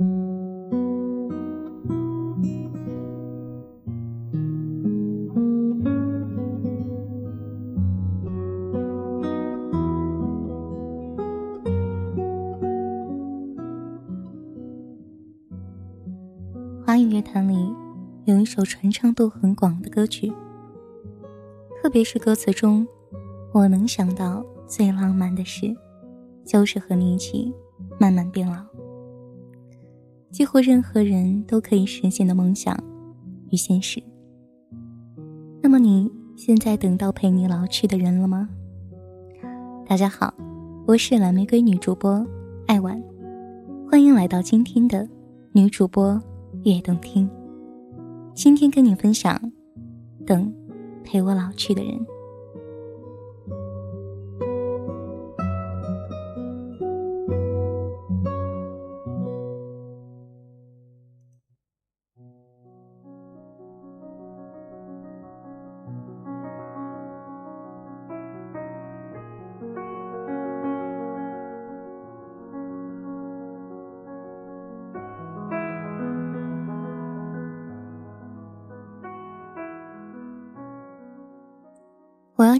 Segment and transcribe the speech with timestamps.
[0.00, 0.06] 华
[16.96, 17.70] 语乐坛里
[18.24, 20.32] 有一首传唱度很广的歌曲，
[21.82, 22.88] 特别是歌词中，
[23.52, 25.76] 我能想到最浪漫的事，
[26.46, 27.52] 就是和你一起
[27.98, 28.69] 慢慢变老。
[30.30, 32.76] 几乎任何人都可以实现的梦想
[33.50, 34.00] 与现实。
[35.60, 38.48] 那么你现在等到陪你老去的人了吗？
[39.86, 40.32] 大家好，
[40.86, 42.24] 我是蓝玫瑰女主播
[42.68, 43.02] 艾婉，
[43.90, 45.08] 欢迎来到今天的
[45.52, 46.20] 女主播。
[46.64, 47.30] 悦动听，
[48.34, 49.40] 今天跟你分享，
[50.26, 50.52] 等
[51.02, 51.98] 陪我老去的人。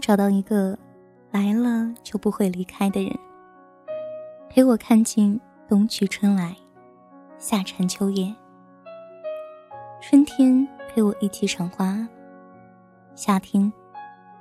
[0.01, 0.77] 找到一个
[1.29, 3.17] 来了就不会离开的人，
[4.49, 6.57] 陪我看尽冬去春来，
[7.37, 8.35] 夏蝉秋叶。
[10.01, 12.05] 春天陪我一起赏花，
[13.13, 13.71] 夏天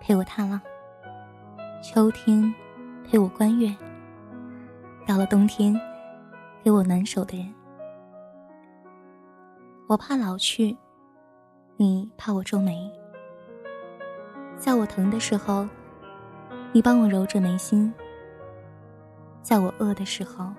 [0.01, 0.59] 陪我踏浪，
[1.83, 2.53] 秋天
[3.05, 3.77] 陪我观月。
[5.07, 5.79] 到了冬天，
[6.65, 7.55] 给我暖手的人。
[9.89, 10.75] 我怕老去，
[11.77, 12.91] 你怕我皱眉。
[14.61, 15.67] 在我疼的时候，
[16.71, 17.91] 你帮我揉着眉心；
[19.41, 20.53] 在我饿的时候，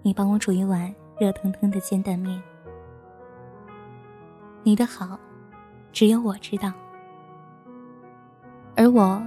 [0.00, 2.40] 你帮我煮一碗热腾腾的煎蛋面。
[4.62, 5.18] 你的好，
[5.90, 6.72] 只有我知道，
[8.76, 9.20] 而我，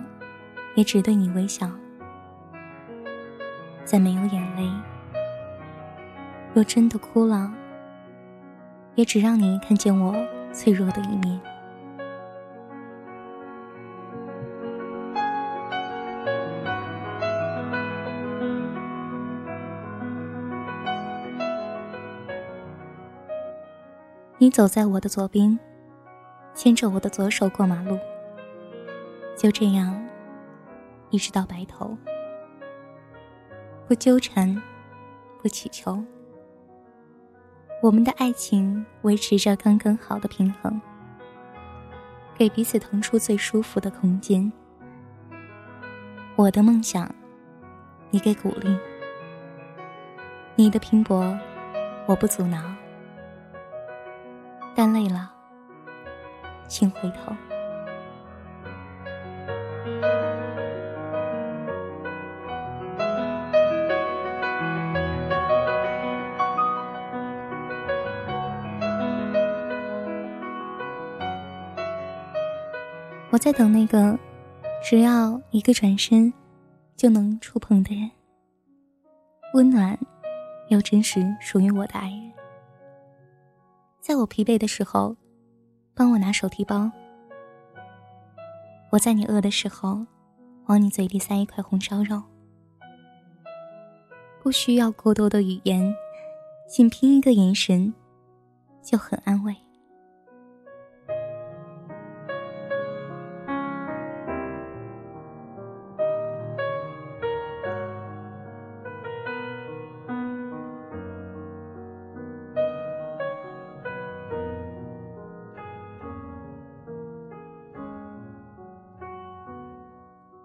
[0.75, 1.69] 也只对你微笑。
[3.83, 4.65] 再没有眼泪，
[6.53, 7.53] 若真的哭了，
[8.95, 10.15] 也只让你看见我
[10.53, 11.37] 脆弱的一面。
[24.43, 25.57] 你走在我的左边，
[26.53, 27.97] 牵着我的左手过马路。
[29.37, 30.05] 就这样，
[31.11, 31.97] 一直到白头，
[33.87, 34.61] 不纠缠，
[35.41, 36.03] 不祈求，
[37.81, 40.81] 我们的爱情维持着刚刚好的平衡，
[42.35, 44.51] 给彼此腾出最舒服的空间。
[46.35, 47.09] 我的梦想，
[48.09, 48.77] 你给鼓励；
[50.57, 51.33] 你的拼搏，
[52.05, 52.61] 我不阻挠。
[54.85, 55.31] 但累了，
[56.67, 57.33] 请回头。
[73.29, 74.19] 我在等那个
[74.83, 76.33] 只要一个转身
[76.97, 78.11] 就能触碰的人，
[79.53, 79.97] 温暖
[80.67, 82.32] 又真实属于我的爱人。
[84.03, 85.15] 在我疲惫的时候，
[85.95, 86.91] 帮我拿手提包；
[88.91, 90.05] 我在你饿的时候，
[90.65, 92.21] 往你嘴里塞一块红烧肉。
[94.41, 95.95] 不需要过多的语言，
[96.67, 97.93] 仅凭一个眼神，
[98.83, 99.55] 就很安慰。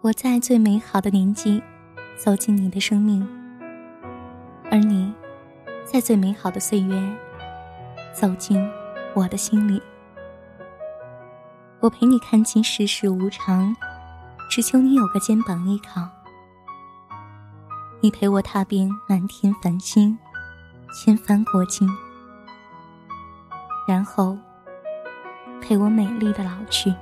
[0.09, 1.63] 我在最美好的年纪
[2.17, 3.29] 走进你的生命，
[4.71, 5.13] 而你
[5.85, 6.99] 在最美好的岁月
[8.11, 8.67] 走进
[9.13, 9.83] 我的心里。
[11.81, 13.77] 我陪你看尽世事无常，
[14.49, 16.09] 只求你有个肩膀依靠。
[18.01, 20.19] 你陪我踏遍满天繁星，
[20.91, 21.87] 千帆过尽，
[23.87, 24.39] 然后
[25.61, 26.95] 陪我美丽的老去。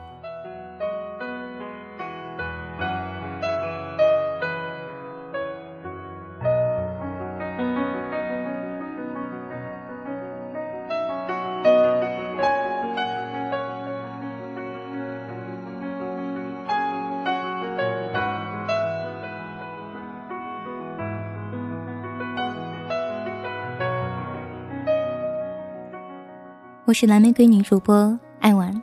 [26.87, 28.81] 我是蓝玫瑰女主播爱玩，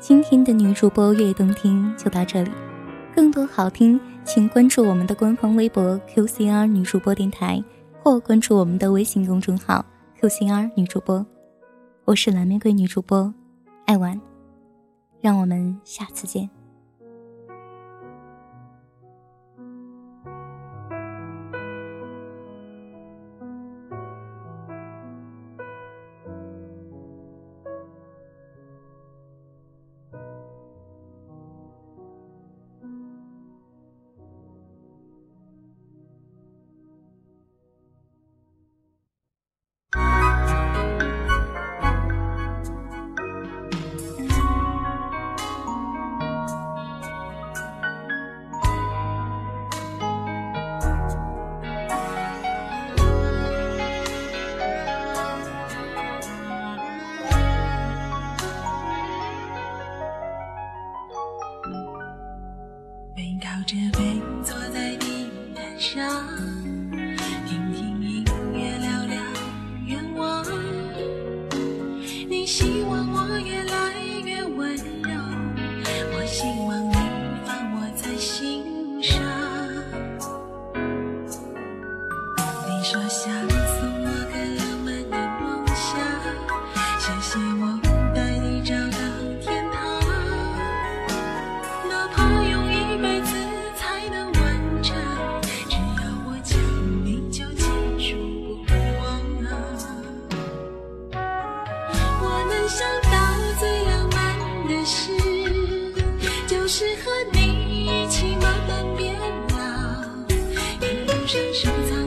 [0.00, 2.50] 今天的女主播越动听就到这里，
[3.14, 7.62] 更多好听请关注我们的官方微博 QCR 女主播电台，
[8.02, 9.86] 或关注我们的微信公众号
[10.20, 11.24] QCR 女主播。
[12.04, 13.32] 我是蓝玫瑰女主播
[13.86, 14.20] 爱玩，
[15.20, 16.50] 让我们下次见。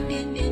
[0.08, 0.47] 绵绵。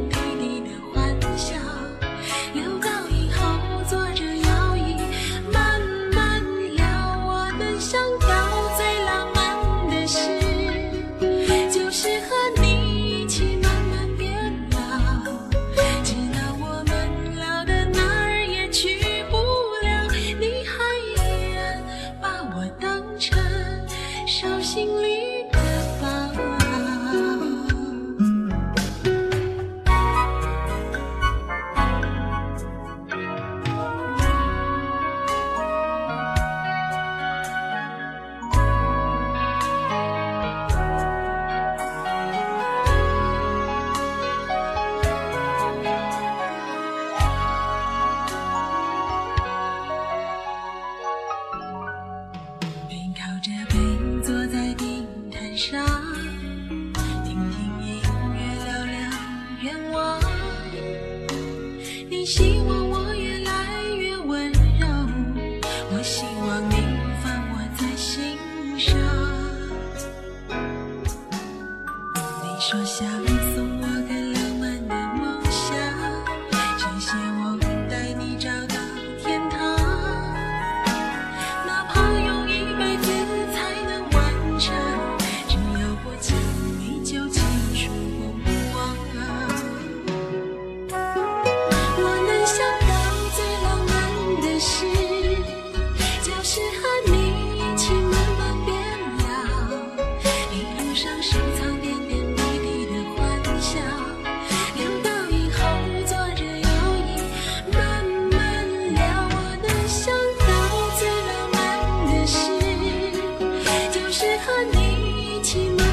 [114.19, 115.86] 是和你一起。